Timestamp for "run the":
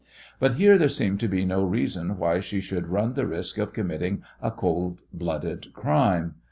2.87-3.27